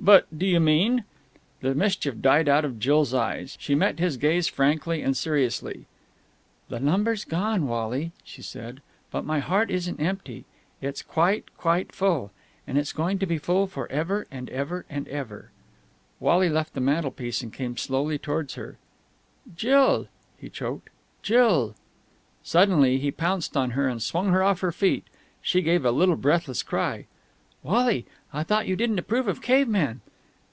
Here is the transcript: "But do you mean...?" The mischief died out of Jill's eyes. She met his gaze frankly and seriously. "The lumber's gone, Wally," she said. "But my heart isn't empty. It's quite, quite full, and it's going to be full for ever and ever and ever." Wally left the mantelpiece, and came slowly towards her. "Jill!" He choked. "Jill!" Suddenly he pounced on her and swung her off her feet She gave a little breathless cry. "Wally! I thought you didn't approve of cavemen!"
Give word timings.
"But 0.00 0.26
do 0.38 0.46
you 0.46 0.60
mean...?" 0.60 1.04
The 1.60 1.74
mischief 1.74 2.22
died 2.22 2.48
out 2.48 2.64
of 2.64 2.78
Jill's 2.78 3.12
eyes. 3.12 3.58
She 3.60 3.74
met 3.74 3.98
his 3.98 4.16
gaze 4.16 4.46
frankly 4.48 5.02
and 5.02 5.14
seriously. 5.16 5.86
"The 6.68 6.78
lumber's 6.78 7.24
gone, 7.26 7.66
Wally," 7.66 8.12
she 8.24 8.40
said. 8.40 8.80
"But 9.10 9.24
my 9.26 9.40
heart 9.40 9.70
isn't 9.72 10.00
empty. 10.00 10.44
It's 10.80 11.02
quite, 11.02 11.54
quite 11.58 11.90
full, 11.92 12.30
and 12.66 12.78
it's 12.78 12.92
going 12.92 13.18
to 13.18 13.26
be 13.26 13.36
full 13.38 13.66
for 13.66 13.90
ever 13.90 14.26
and 14.30 14.48
ever 14.50 14.86
and 14.88 15.06
ever." 15.08 15.50
Wally 16.20 16.48
left 16.48 16.72
the 16.74 16.80
mantelpiece, 16.80 17.42
and 17.42 17.52
came 17.52 17.76
slowly 17.76 18.16
towards 18.18 18.54
her. 18.54 18.78
"Jill!" 19.56 20.06
He 20.40 20.48
choked. 20.48 20.88
"Jill!" 21.22 21.74
Suddenly 22.44 22.96
he 22.98 23.10
pounced 23.10 23.56
on 23.58 23.72
her 23.72 23.88
and 23.88 24.00
swung 24.00 24.28
her 24.28 24.42
off 24.44 24.60
her 24.60 24.72
feet 24.72 25.04
She 25.42 25.60
gave 25.60 25.84
a 25.84 25.90
little 25.90 26.16
breathless 26.16 26.62
cry. 26.62 27.06
"Wally! 27.64 28.06
I 28.32 28.42
thought 28.44 28.68
you 28.68 28.76
didn't 28.76 28.98
approve 28.98 29.26
of 29.26 29.40
cavemen!" 29.42 30.00